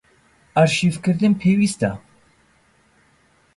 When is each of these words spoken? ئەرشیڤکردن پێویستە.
ئەرشیڤکردن 0.55 1.33
پێویستە. 1.41 1.91